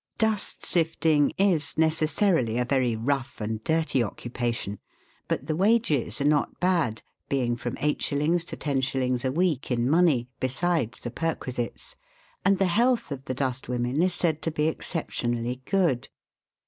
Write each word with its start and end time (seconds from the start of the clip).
Dust 0.17 0.65
sifting 0.65 1.31
is 1.37 1.77
necessarily 1.77 2.57
a 2.57 2.65
very 2.65 2.95
rough 2.95 3.39
and 3.39 3.63
dirty 3.63 3.99
occu 3.99 4.31
pation, 4.31 4.79
but 5.27 5.45
the 5.45 5.55
wages 5.55 6.19
are 6.19 6.25
not 6.25 6.59
bad, 6.59 7.03
being 7.29 7.55
from 7.55 7.75
8s. 7.75 8.43
to 8.45 8.97
IDS. 9.05 9.23
a 9.23 9.31
week 9.31 9.69
in 9.69 9.87
money, 9.87 10.27
besides 10.39 11.01
the 11.01 11.11
perquisites, 11.11 11.95
and 12.43 12.57
the 12.57 12.65
health 12.65 13.11
of 13.11 13.25
the 13.25 13.35
dust 13.35 13.69
women 13.69 14.01
is 14.01 14.15
said 14.15 14.41
to 14.41 14.49
be 14.49 14.67
exceptionally 14.67 15.61
good. 15.65 16.07